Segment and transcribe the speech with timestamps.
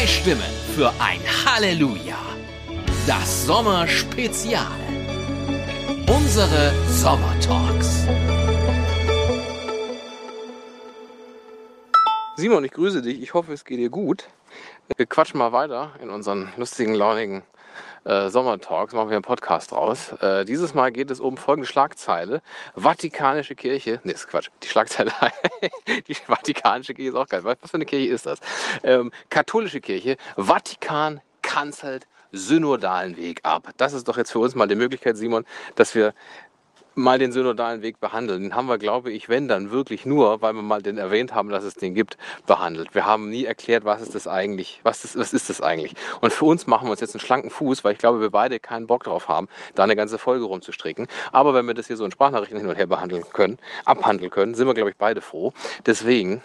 [0.00, 2.16] Zwei Stimmen für ein Halleluja.
[3.06, 4.64] Das Sommerspezial.
[6.08, 8.06] Unsere Sommertalks.
[12.36, 13.20] Simon, ich grüße dich.
[13.20, 14.24] Ich hoffe, es geht dir gut.
[14.96, 17.42] Wir quatschen mal weiter in unseren lustigen, launigen
[18.04, 18.94] äh, Sommertalks.
[18.94, 20.12] Machen wir einen Podcast draus.
[20.20, 22.42] Äh, dieses Mal geht es um folgende Schlagzeile.
[22.74, 24.00] Vatikanische Kirche.
[24.04, 24.50] Nee, ist Quatsch.
[24.62, 25.12] Die Schlagzeile.
[26.08, 27.44] die Vatikanische Kirche ist auch geil.
[27.44, 28.40] Was für eine Kirche ist das?
[28.82, 30.16] Ähm, katholische Kirche.
[30.36, 33.70] Vatikan kanzelt synodalen Weg ab.
[33.76, 36.14] Das ist doch jetzt für uns mal die Möglichkeit, Simon, dass wir
[36.94, 38.42] mal den synodalen Weg behandeln.
[38.42, 41.48] Den haben wir, glaube ich, wenn dann wirklich nur, weil wir mal den erwähnt haben,
[41.48, 42.94] dass es den gibt, behandelt.
[42.94, 45.94] Wir haben nie erklärt, was ist das eigentlich, was ist, was ist das eigentlich.
[46.20, 48.60] Und für uns machen wir uns jetzt einen schlanken Fuß, weil ich glaube, wir beide
[48.60, 51.06] keinen Bock drauf haben, da eine ganze Folge rumzustricken.
[51.32, 54.54] Aber wenn wir das hier so in Sprachnachrichten hin und her behandeln können, abhandeln können,
[54.54, 55.52] sind wir, glaube ich, beide froh.
[55.86, 56.42] Deswegen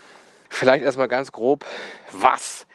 [0.50, 1.66] vielleicht erstmal ganz grob,
[2.12, 2.66] was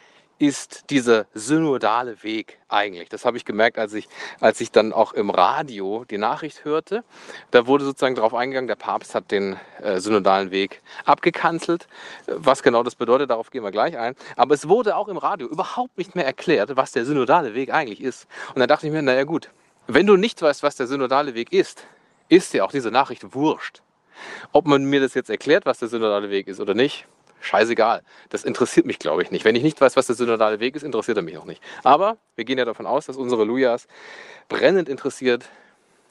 [0.41, 3.09] ist dieser synodale Weg eigentlich?
[3.09, 7.03] Das habe ich gemerkt, als ich, als ich dann auch im Radio die Nachricht hörte.
[7.51, 11.87] Da wurde sozusagen darauf eingegangen, der Papst hat den äh, synodalen Weg abgekanzelt.
[12.25, 14.15] Was genau das bedeutet, darauf gehen wir gleich ein.
[14.35, 18.01] Aber es wurde auch im Radio überhaupt nicht mehr erklärt, was der synodale Weg eigentlich
[18.01, 18.25] ist.
[18.55, 19.51] Und da dachte ich mir, naja gut,
[19.85, 21.85] wenn du nicht weißt, was der synodale Weg ist,
[22.29, 23.83] ist dir auch diese Nachricht wurscht.
[24.53, 27.05] Ob man mir das jetzt erklärt, was der synodale Weg ist oder nicht,
[27.41, 28.01] scheißegal.
[28.29, 29.45] Das interessiert mich, glaube ich, nicht.
[29.45, 31.61] Wenn ich nicht weiß, was der synodale Weg ist, interessiert er mich auch nicht.
[31.83, 33.87] Aber wir gehen ja davon aus, dass unsere Lujas
[34.47, 35.45] brennend interessiert,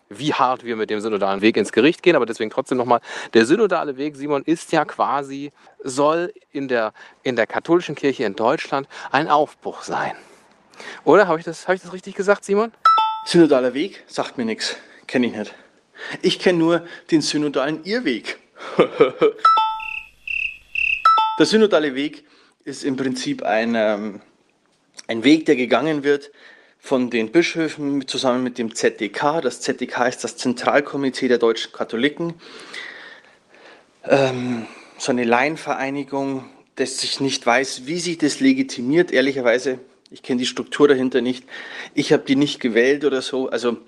[0.09, 2.17] wie hart wir mit dem synodalen Weg ins Gericht gehen.
[2.17, 3.01] Aber deswegen trotzdem nochmal,
[3.33, 6.93] der synodale Weg, Simon, ist ja quasi, soll in der,
[7.23, 10.13] in der katholischen Kirche in Deutschland ein Aufbruch sein.
[11.05, 12.73] Oder habe ich, hab ich das richtig gesagt, Simon?
[13.25, 14.77] Synodaler Weg sagt mir nichts.
[15.07, 15.55] Kenne ich nicht.
[16.23, 18.39] Ich kenne nur den synodalen Irrweg.
[21.41, 22.25] Der synodale Weg
[22.67, 24.21] ist im Prinzip ein, ähm,
[25.07, 26.33] ein Weg, der gegangen wird
[26.79, 29.41] von den Bischöfen zusammen mit dem ZDK.
[29.41, 32.35] Das ZDK ist das Zentralkomitee der deutschen Katholiken.
[34.05, 34.67] Ähm,
[34.99, 36.45] so eine Laienvereinigung,
[36.77, 39.11] dass ich nicht weiß, wie sich das legitimiert.
[39.11, 39.79] Ehrlicherweise,
[40.11, 41.47] ich kenne die Struktur dahinter nicht.
[41.95, 43.49] Ich habe die nicht gewählt oder so.
[43.49, 43.79] Also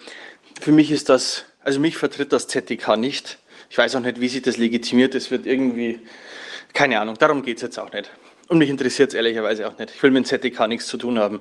[0.58, 3.36] für mich ist das, also mich vertritt das ZDK nicht.
[3.68, 5.14] Ich weiß auch nicht, wie sich das legitimiert.
[5.14, 6.00] Es wird irgendwie
[6.72, 8.10] keine Ahnung, darum geht es jetzt auch nicht.
[8.48, 9.92] Und mich interessiert es ehrlicherweise auch nicht.
[9.94, 11.40] Ich will mit dem ZDK nichts zu tun haben.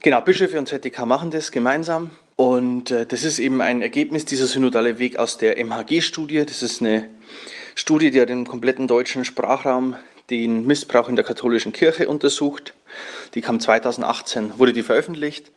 [0.00, 2.10] Genau, Bischöfe und ZDK machen das gemeinsam.
[2.36, 6.44] Und äh, das ist eben ein Ergebnis dieser synodale Weg aus der MHG-Studie.
[6.46, 7.08] Das ist eine
[7.74, 9.96] Studie, die hat im kompletten deutschen Sprachraum
[10.30, 12.72] den Missbrauch in der katholischen Kirche untersucht.
[13.34, 15.50] Die kam 2018, wurde die veröffentlicht.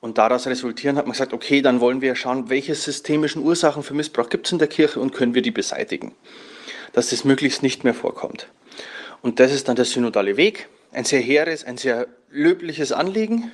[0.00, 3.94] Und daraus resultieren hat man gesagt, okay, dann wollen wir schauen, welche systemischen Ursachen für
[3.94, 6.12] Missbrauch gibt es in der Kirche und können wir die beseitigen
[6.94, 8.48] dass das möglichst nicht mehr vorkommt.
[9.20, 10.68] Und das ist dann der synodale Weg.
[10.92, 13.50] Ein sehr hehres, ein sehr löbliches Anliegen.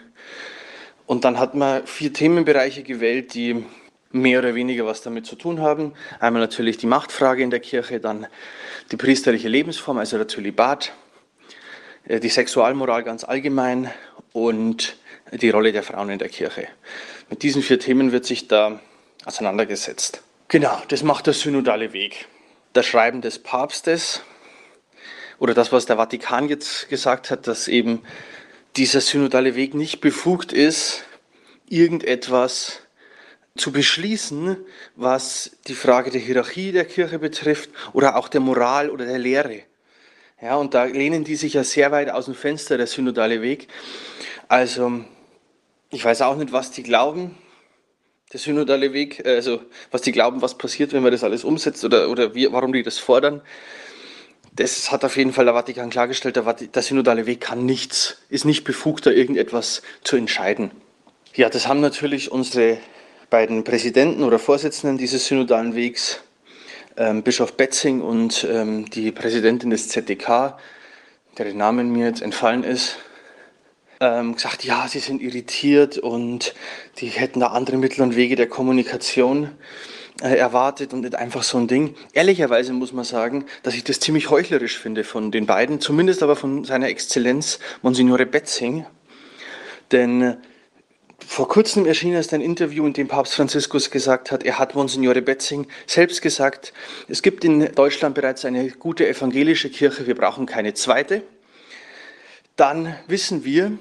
[1.07, 3.65] Und dann hat man vier Themenbereiche gewählt, die
[4.13, 5.95] mehr oder weniger was damit zu tun haben.
[6.19, 8.27] Einmal natürlich die Machtfrage in der Kirche, dann
[8.93, 10.93] die priesterliche Lebensform, also der Zölibat,
[12.05, 13.91] äh, die Sexualmoral ganz allgemein
[14.33, 14.97] und
[15.33, 16.69] die Rolle der Frauen in der Kirche.
[17.31, 18.81] Mit diesen vier Themen wird sich da
[19.25, 20.23] auseinandergesetzt.
[20.49, 22.27] Genau, das macht der synodale Weg
[22.73, 24.23] das Schreiben des Papstes
[25.39, 28.03] oder das, was der Vatikan jetzt gesagt hat, dass eben
[28.77, 31.05] dieser synodale Weg nicht befugt ist,
[31.69, 32.83] irgendetwas
[33.57, 34.57] zu beschließen,
[34.97, 39.63] was die Frage der Hierarchie der Kirche betrifft oder auch der Moral oder der Lehre.
[40.41, 43.69] Ja, und da lehnen die sich ja sehr weit aus dem Fenster, der synodale Weg.
[44.49, 45.05] Also,
[45.91, 47.37] ich weiß auch nicht, was die glauben
[48.33, 49.61] der synodale Weg, äh, also
[49.91, 52.83] was die glauben, was passiert, wenn man das alles umsetzt oder, oder wie, warum die
[52.83, 53.41] das fordern.
[54.53, 58.45] Das hat auf jeden Fall der Vatikan klargestellt, der, der synodale Weg kann nichts, ist
[58.45, 60.73] nicht befugt, da irgendetwas zu entscheiden.
[61.35, 62.79] Ja, das haben natürlich unsere
[63.31, 66.21] beiden Präsidenten oder Vorsitzenden dieses synodalen Wegs,
[66.97, 70.59] ähm, Bischof Betzing und ähm, die Präsidentin des ZDK,
[71.39, 72.99] deren Namen mir jetzt entfallen ist,
[74.01, 76.55] ähm, gesagt, ja, sie sind irritiert und
[76.99, 79.51] die hätten da andere Mittel und Wege der Kommunikation
[80.23, 81.95] äh, erwartet und nicht einfach so ein Ding.
[82.15, 86.35] Ehrlicherweise muss man sagen, dass ich das ziemlich heuchlerisch finde von den beiden, zumindest aber
[86.35, 88.87] von seiner Exzellenz Monsignore Betzing.
[89.93, 90.37] Denn äh,
[91.27, 95.21] vor kurzem erschien erst ein Interview, in dem Papst Franziskus gesagt hat, er hat Monsignore
[95.21, 96.73] Betzing selbst gesagt,
[97.07, 101.23] es gibt in Deutschland bereits eine gute evangelische Kirche, wir brauchen keine zweite.
[102.57, 103.79] Dann wissen wir,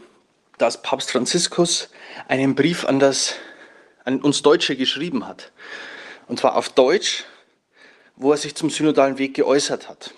[0.60, 1.90] dass Papst Franziskus
[2.28, 3.36] einen Brief an, das,
[4.04, 5.52] an uns Deutsche geschrieben hat.
[6.28, 7.24] Und zwar auf Deutsch,
[8.16, 10.14] wo er sich zum synodalen Weg geäußert hat.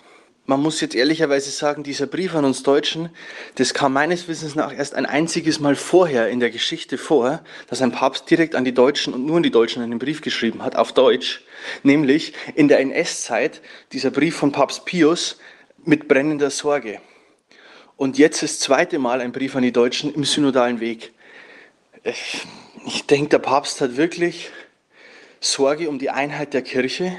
[0.47, 3.09] man muss jetzt ehrlicherweise sagen, dieser Brief an uns Deutschen,
[3.55, 7.81] das kam meines Wissens nach erst ein einziges Mal vorher in der Geschichte vor, dass
[7.81, 10.75] ein Papst direkt an die Deutschen und nur an die Deutschen einen Brief geschrieben hat,
[10.75, 11.45] auf Deutsch,
[11.83, 13.61] nämlich in der NS-Zeit,
[13.93, 15.38] dieser Brief von Papst Pius
[15.85, 16.99] mit brennender Sorge.
[18.01, 21.12] Und jetzt das zweite Mal ein Brief an die Deutschen im synodalen Weg.
[22.03, 22.42] Ich,
[22.88, 24.50] ich denke, der Papst hat wirklich
[25.39, 27.15] Sorge um die Einheit der Kirche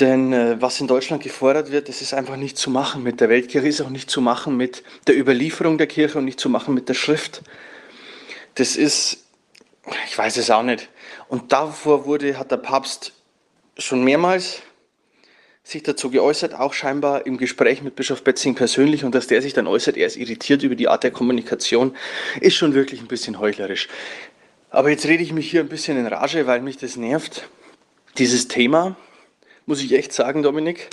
[0.00, 3.28] denn äh, was in Deutschland gefordert wird, das ist einfach nicht zu machen mit der
[3.28, 6.74] Weltkirche, ist auch nicht zu machen mit der Überlieferung der Kirche und nicht zu machen
[6.74, 7.42] mit der Schrift.
[8.56, 9.24] Das ist,
[10.06, 10.88] ich weiß es auch nicht.
[11.28, 13.12] Und davor wurde, hat der Papst
[13.78, 14.62] schon mehrmals
[15.70, 19.52] sich dazu geäußert, auch scheinbar im Gespräch mit Bischof Betzing persönlich und dass der sich
[19.52, 21.96] dann äußert, er ist irritiert über die Art der Kommunikation,
[22.40, 23.88] ist schon wirklich ein bisschen heuchlerisch.
[24.70, 27.48] Aber jetzt rede ich mich hier ein bisschen in Rage, weil mich das nervt.
[28.18, 28.96] Dieses Thema,
[29.66, 30.88] muss ich echt sagen, Dominik.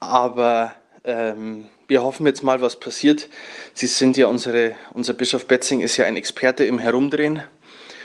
[0.00, 3.28] Aber ähm, wir hoffen jetzt mal, was passiert.
[3.74, 7.42] Sie sind ja unsere, unser Bischof Betzing ist ja ein Experte im Herumdrehen.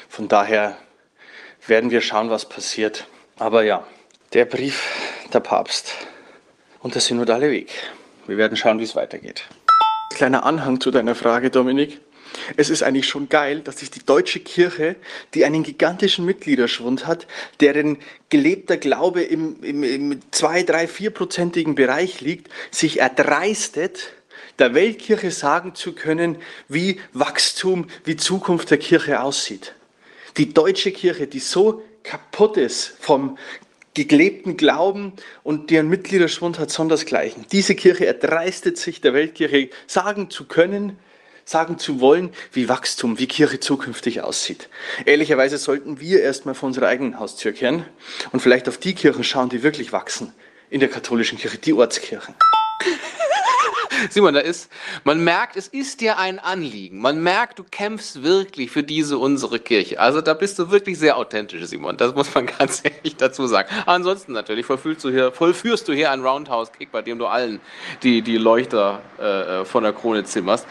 [0.10, 0.78] Von daher
[1.66, 3.08] werden wir schauen, was passiert.
[3.38, 3.86] Aber ja,
[4.34, 5.94] der Brief, der Papst
[6.80, 7.72] und der synodale Weg.
[8.28, 9.44] Wir werden schauen, wie es weitergeht.
[10.14, 12.00] Kleiner Anhang zu deiner Frage, Dominik.
[12.56, 14.96] Es ist eigentlich schon geil, dass sich die deutsche Kirche,
[15.34, 17.28] die einen gigantischen Mitgliederschwund hat,
[17.62, 17.98] deren
[18.30, 24.14] gelebter Glaube im, im, im 2, 3, 4-prozentigen Bereich liegt, sich erdreistet,
[24.60, 26.38] der Weltkirche sagen zu können,
[26.68, 29.74] wie Wachstum, wie Zukunft der Kirche aussieht.
[30.38, 33.38] Die deutsche Kirche, die so kaputt ist vom
[34.06, 35.14] gelebten Glauben
[35.44, 37.46] und deren Mitgliederschwund hat sondersgleichen.
[37.52, 41.00] Diese Kirche erdreistet sich der Weltkirche sagen zu können,
[41.46, 44.68] sagen zu wollen, wie Wachstum, wie Kirche zukünftig aussieht.
[45.06, 47.86] Ehrlicherweise sollten wir erstmal vor unserer eigenen Haustür kehren
[48.34, 50.34] und vielleicht auf die Kirchen schauen, die wirklich wachsen
[50.70, 52.36] in der katholischen Kirche, die Ortskirchen.
[54.10, 54.70] Simon, da ist,
[55.04, 57.00] man merkt, es ist dir ein Anliegen.
[57.00, 60.00] Man merkt, du kämpfst wirklich für diese unsere Kirche.
[60.00, 61.98] Also da bist du wirklich sehr authentisch, Simon.
[61.98, 63.70] Das muss man ganz ehrlich dazu sagen.
[63.86, 67.60] Ansonsten natürlich vollführst du hier, vollführst du hier einen Roundhouse-Kick, bei dem du allen
[68.04, 70.66] die, die Leuchter äh, äh von der Krone zimmerst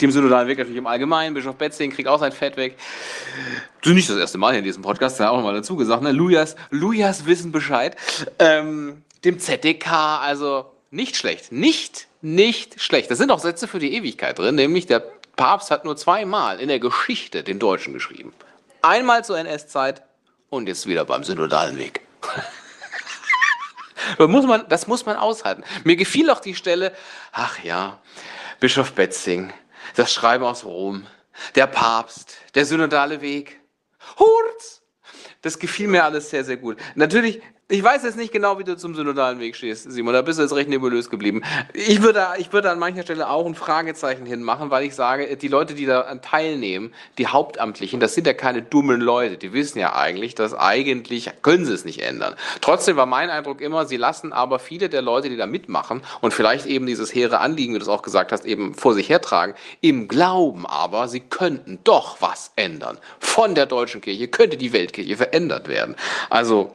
[0.00, 1.34] dem synodalen Weg natürlich im Allgemeinen.
[1.34, 2.76] Bischof Betzing kriegt auch sein Fett weg.
[3.82, 6.02] Ist nicht das erste Mal hier in diesem Podcast, da auch nochmal dazu gesagt.
[6.02, 6.12] Ne?
[6.12, 7.96] Lujas, Lujas wissen Bescheid.
[8.38, 11.50] Ähm, dem ZDK, also nicht schlecht.
[11.50, 13.10] Nicht, nicht schlecht.
[13.10, 15.00] Das sind auch Sätze für die Ewigkeit drin, nämlich der
[15.36, 18.32] Papst hat nur zweimal in der Geschichte den Deutschen geschrieben.
[18.82, 20.02] Einmal zur NS-Zeit
[20.50, 22.02] und jetzt wieder beim synodalen Weg.
[24.18, 25.64] das, muss man, das muss man aushalten.
[25.84, 26.94] Mir gefiel auch die Stelle,
[27.32, 27.98] ach ja,
[28.60, 29.52] Bischof Betzing,
[29.96, 31.06] das Schreiben aus Rom,
[31.54, 33.60] der Papst, der synodale Weg.
[34.18, 34.82] Hurz!
[35.40, 36.78] Das gefiel mir alles sehr, sehr gut.
[36.94, 37.40] Natürlich
[37.72, 40.12] ich weiß jetzt nicht genau, wie du zum synodalen Weg stehst, Simon.
[40.12, 41.42] Da bist du jetzt recht nebulös geblieben.
[41.72, 45.48] Ich würde, ich würde an mancher Stelle auch ein Fragezeichen hinmachen, weil ich sage, die
[45.48, 49.38] Leute, die da teilnehmen, die Hauptamtlichen, das sind ja keine dummen Leute.
[49.38, 52.34] Die wissen ja eigentlich, dass eigentlich können sie es nicht ändern.
[52.60, 56.34] Trotzdem war mein Eindruck immer, sie lassen aber viele der Leute, die da mitmachen und
[56.34, 59.54] vielleicht eben dieses hehre Anliegen, wie du es auch gesagt hast, eben vor sich hertragen,
[59.80, 62.98] im Glauben aber, sie könnten doch was ändern.
[63.18, 65.96] Von der deutschen Kirche könnte die Weltkirche verändert werden.
[66.28, 66.74] Also,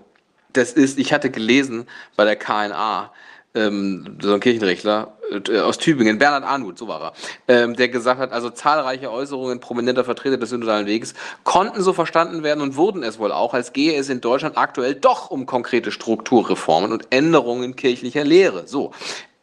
[0.57, 3.11] das ist, ich hatte gelesen bei der KNA,
[3.55, 5.17] ähm, so ein Kirchenrechtler
[5.49, 7.13] äh, aus Tübingen, Bernhard Arnut, so war er,
[7.47, 12.43] ähm, der gesagt hat, also zahlreiche Äußerungen prominenter Vertreter des synodalen Weges konnten so verstanden
[12.43, 15.91] werden und wurden es wohl auch, als gehe es in Deutschland aktuell doch um konkrete
[15.91, 18.67] Strukturreformen und Änderungen kirchlicher Lehre.
[18.67, 18.91] So.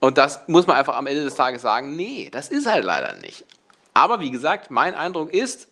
[0.01, 3.15] Und das muss man einfach am Ende des Tages sagen, nee, das ist halt leider
[3.21, 3.45] nicht.
[3.95, 5.69] Aber wie gesagt, mein Eindruck ist,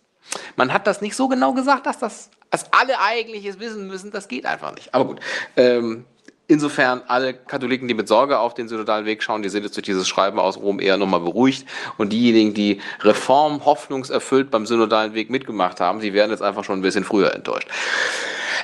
[0.55, 4.11] man hat das nicht so genau gesagt, dass das dass alle eigentlich es wissen müssen,
[4.11, 4.93] das geht einfach nicht.
[4.93, 5.19] Aber gut.
[5.57, 6.05] Ähm,
[6.47, 9.85] insofern alle Katholiken, die mit Sorge auf den synodalen Weg schauen, die sind jetzt durch
[9.85, 11.67] dieses Schreiben aus Rom eher nochmal beruhigt.
[11.97, 16.77] Und diejenigen, die Reform hoffnungserfüllt beim synodalen Weg mitgemacht haben, die werden jetzt einfach schon
[16.77, 17.67] ein bisschen früher enttäuscht.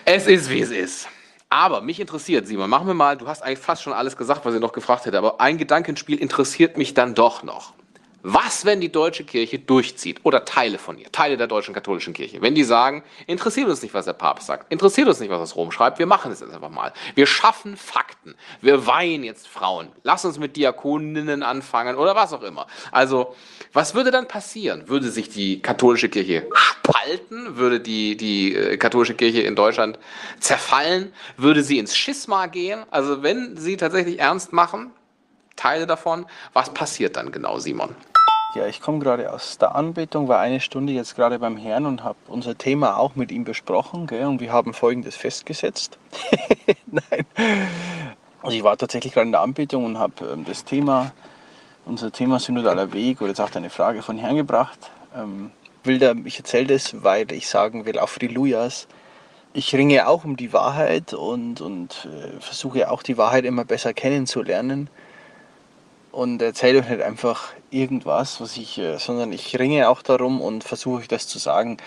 [0.05, 1.07] Es ist, wie es ist.
[1.49, 4.53] Aber mich interessiert, Simon, machen wir mal, du hast eigentlich fast schon alles gesagt, was
[4.53, 7.73] ich noch gefragt hätte, aber ein Gedankenspiel interessiert mich dann doch noch.
[8.21, 12.41] Was, wenn die deutsche Kirche durchzieht oder Teile von ihr, Teile der deutschen katholischen Kirche,
[12.41, 15.55] wenn die sagen, interessiert uns nicht, was der Papst sagt, interessiert uns nicht, was das
[15.55, 16.91] Rom schreibt, wir machen es jetzt einfach mal.
[17.15, 22.43] Wir schaffen Fakten, wir weihen jetzt Frauen, lass uns mit Diakoninnen anfangen oder was auch
[22.43, 22.67] immer.
[22.91, 23.35] Also,
[23.71, 24.89] was würde dann passieren?
[24.89, 27.57] Würde sich die katholische Kirche spalten?
[27.57, 29.99] Würde die, die äh, katholische Kirche in Deutschland
[30.39, 31.13] zerfallen?
[31.37, 32.83] Würde sie ins Schisma gehen?
[32.91, 34.91] Also, wenn sie tatsächlich ernst machen,
[35.59, 37.95] Teile davon, was passiert dann genau, Simon?
[38.55, 42.03] Ja, ich komme gerade aus der Anbetung, war eine Stunde jetzt gerade beim Herrn und
[42.03, 44.07] habe unser Thema auch mit ihm besprochen.
[44.07, 45.99] Gell, und wir haben Folgendes festgesetzt.
[46.87, 47.25] Nein.
[48.41, 51.11] Also ich war tatsächlich gerade in der Anbetung und habe ähm, das Thema,
[51.85, 54.79] unser Thema Synodaler Weg oder jetzt auch eine Frage von Herrn gebracht.
[55.15, 55.51] Ähm,
[55.83, 58.87] will da, ich erzähle das, weil ich sagen will, auf Frelujas,
[59.53, 63.93] ich ringe auch um die Wahrheit und, und äh, versuche auch die Wahrheit immer besser
[63.93, 64.89] kennenzulernen.
[66.19, 70.65] Und erzähle euch nicht einfach irgendwas, was ich, äh, sondern ich ringe auch darum und
[70.65, 71.77] versuche euch das zu sagen.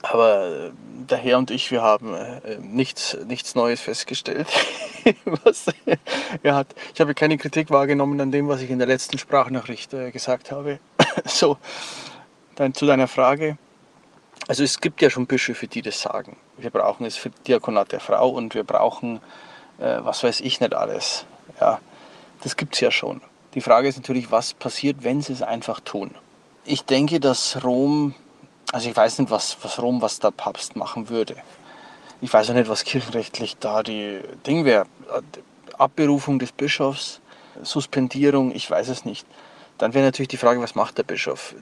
[0.00, 0.70] Aber äh,
[1.10, 4.48] der Herr und ich, wir haben äh, nichts, nichts Neues festgestellt.
[5.44, 5.66] was
[6.42, 6.68] er hat.
[6.94, 10.78] Ich habe keine Kritik wahrgenommen an dem, was ich in der letzten Sprachnachricht gesagt habe.
[11.26, 11.58] so,
[12.54, 13.58] dann zu deiner Frage.
[14.48, 16.38] Also es gibt ja schon Bischöfe, die das sagen.
[16.56, 19.20] Wir brauchen es für Diakonat der Frau und wir brauchen,
[19.78, 21.26] äh, was weiß ich nicht alles.
[21.60, 21.80] Ja,
[22.42, 23.20] das gibt es ja schon.
[23.54, 26.14] Die Frage ist natürlich, was passiert, wenn sie es einfach tun.
[26.64, 28.14] Ich denke, dass Rom,
[28.72, 31.36] also ich weiß nicht, was, was Rom, was der Papst machen würde.
[32.20, 34.86] Ich weiß auch nicht, was kirchenrechtlich da die Ding wäre.
[35.76, 37.20] Abberufung des Bischofs,
[37.62, 39.26] Suspendierung, ich weiß es nicht.
[39.78, 41.54] Dann wäre natürlich die Frage, was macht der Bischof?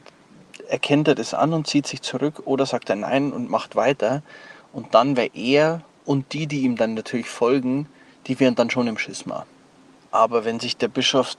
[0.70, 4.22] erkennt er das an und zieht sich zurück oder sagt er nein und macht weiter.
[4.72, 7.88] Und dann wäre er und die, die ihm dann natürlich folgen,
[8.26, 9.46] die wären dann schon im Schisma.
[10.12, 11.34] Aber wenn sich der Bischof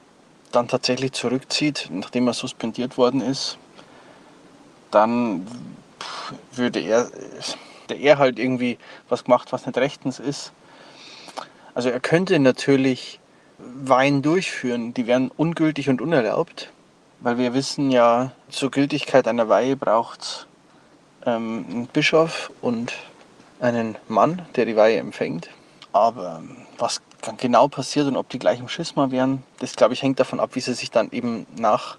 [0.52, 3.58] dann tatsächlich zurückzieht, nachdem er suspendiert worden ist,
[4.92, 5.48] dann
[6.54, 7.10] würde er,
[7.90, 8.78] der er halt irgendwie
[9.10, 10.52] was gemacht, was nicht rechtens ist.
[11.74, 13.20] Also er könnte natürlich
[13.58, 16.72] Wein durchführen, die wären ungültig und unerlaubt.
[17.20, 20.48] Weil wir wissen ja, zur Gültigkeit einer Weihe braucht
[21.26, 22.94] ähm, einen Bischof und
[23.60, 25.50] einen Mann, der die Weihe empfängt.
[25.94, 26.58] Aber ähm,
[27.22, 30.40] was genau passiert und ob die gleich im Schisma wären, das glaube ich hängt davon
[30.40, 31.98] ab, wie sie sich dann eben nach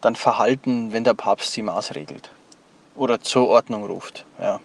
[0.00, 2.30] dann verhalten, wenn der Papst sie maßregelt
[2.94, 4.24] oder zur Ordnung ruft.
[4.40, 4.60] Ja.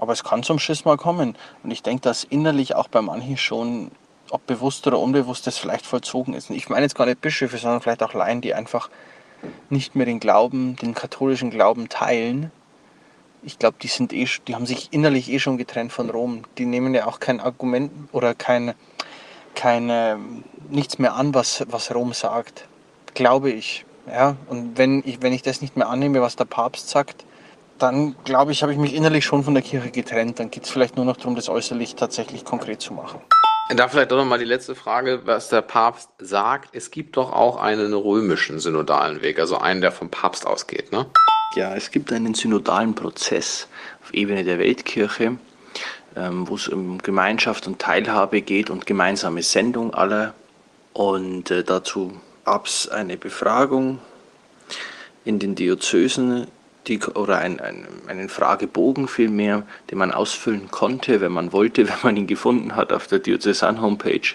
[0.00, 1.36] Aber es kann zum Schisma kommen.
[1.62, 3.90] Und ich denke, dass innerlich auch bei manchen schon
[4.30, 6.50] ob bewusst oder unbewusst das vielleicht vollzogen ist.
[6.50, 8.88] Und ich meine jetzt gar nicht Bischöfe, sondern vielleicht auch Laien, die einfach
[9.68, 12.52] nicht mehr den Glauben, den katholischen Glauben teilen.
[13.42, 16.42] Ich glaube, die sind eh, die haben sich innerlich eh schon getrennt von Rom.
[16.58, 18.74] Die nehmen ja auch kein Argument oder kein,
[19.54, 20.18] keine,
[20.68, 22.68] nichts mehr an, was, was Rom sagt.
[23.14, 23.84] Glaube ich.
[24.06, 27.24] Ja, und wenn ich, wenn ich das nicht mehr annehme, was der Papst sagt,
[27.78, 30.38] dann glaube ich, habe ich mich innerlich schon von der Kirche getrennt.
[30.38, 33.20] Dann geht es vielleicht nur noch darum, das äußerlich tatsächlich konkret zu machen.
[33.74, 36.74] Da vielleicht doch nochmal die letzte Frage, was der Papst sagt.
[36.74, 41.06] Es gibt doch auch einen römischen synodalen Weg, also einen, der vom Papst ausgeht, ne?
[41.56, 43.66] Ja, es gibt einen synodalen Prozess
[44.04, 45.36] auf Ebene der Weltkirche,
[46.14, 50.32] ähm, wo es um Gemeinschaft und Teilhabe geht und gemeinsame Sendung aller.
[50.92, 53.98] Und äh, dazu gab es eine Befragung
[55.24, 56.46] in den Diözesen
[56.86, 61.98] die, oder ein, ein, einen Fragebogen vielmehr, den man ausfüllen konnte, wenn man wollte, wenn
[62.04, 64.34] man ihn gefunden hat auf der Diözesan-Homepage.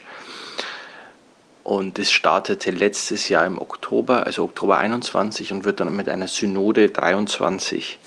[1.66, 6.28] Und es startete letztes Jahr im Oktober, also Oktober 21 und wird dann mit einer
[6.28, 7.98] Synode 23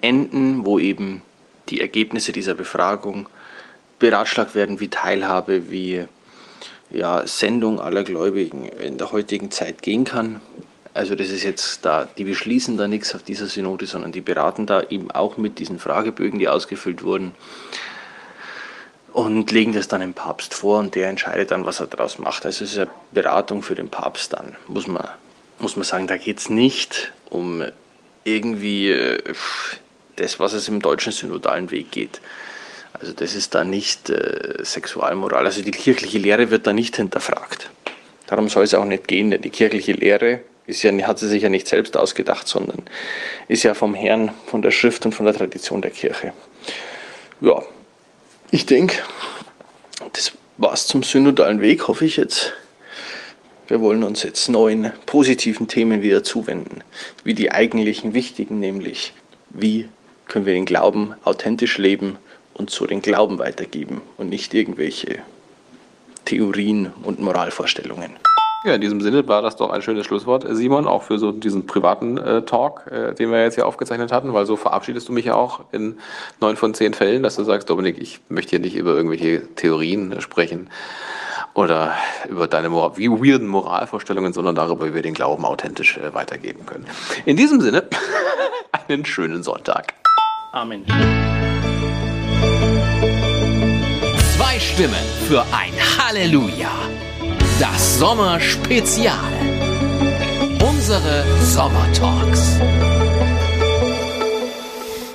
[0.00, 1.22] enden, wo eben
[1.68, 3.28] die Ergebnisse dieser Befragung
[4.00, 6.04] beratschlagt werden, wie Teilhabe, wie
[6.90, 10.40] ja, Sendung aller Gläubigen in der heutigen Zeit gehen kann.
[10.92, 14.66] Also das ist jetzt da, die beschließen da nichts auf dieser Synode, sondern die beraten
[14.66, 17.36] da eben auch mit diesen Fragebögen, die ausgefüllt wurden
[19.16, 22.44] und legen das dann dem Papst vor und der entscheidet dann, was er daraus macht.
[22.44, 25.08] Also es ist eine Beratung für den Papst dann, muss man,
[25.58, 26.06] muss man sagen.
[26.06, 27.64] Da geht es nicht um
[28.24, 29.22] irgendwie äh,
[30.16, 32.20] das, was es im deutschen synodalen Weg geht.
[32.92, 35.46] Also das ist da nicht äh, Sexualmoral.
[35.46, 37.70] Also die kirchliche Lehre wird da nicht hinterfragt.
[38.26, 41.42] Darum soll es auch nicht gehen, denn die kirchliche Lehre ist ja, hat sie sich
[41.42, 42.82] ja nicht selbst ausgedacht, sondern
[43.48, 46.34] ist ja vom Herrn, von der Schrift und von der Tradition der Kirche.
[47.40, 47.62] Ja,
[48.50, 48.96] ich denke,
[50.12, 52.52] das war's zum synodalen Weg, hoffe ich jetzt.
[53.68, 56.82] Wir wollen uns jetzt neuen positiven Themen wieder zuwenden,
[57.24, 59.12] wie die eigentlichen wichtigen, nämlich
[59.50, 59.88] wie
[60.28, 62.18] können wir den Glauben authentisch leben
[62.54, 65.18] und so den Glauben weitergeben und nicht irgendwelche
[66.24, 68.12] Theorien und Moralvorstellungen.
[68.66, 71.66] Ja, in diesem Sinne war das doch ein schönes Schlusswort, Simon, auch für so diesen
[71.68, 75.26] privaten äh, Talk, äh, den wir jetzt hier aufgezeichnet hatten, weil so verabschiedest du mich
[75.26, 75.98] ja auch in
[76.40, 80.10] neun von zehn Fällen, dass du sagst, Dominik, ich möchte hier nicht über irgendwelche Theorien
[80.10, 80.68] äh, sprechen
[81.54, 81.94] oder
[82.28, 86.66] über deine Mor wie weirden Moralvorstellungen, sondern darüber, wie wir den Glauben authentisch äh, weitergeben
[86.66, 86.88] können.
[87.24, 87.84] In diesem Sinne,
[88.88, 89.94] einen schönen Sonntag.
[90.50, 90.84] Amen.
[94.36, 96.72] Zwei Stimmen für ein Halleluja.
[97.58, 99.32] Das Sommerspezial.
[100.62, 102.60] Unsere Sommertalks.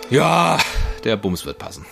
[0.10, 0.58] Ja,
[1.04, 1.86] der Bums wird passen.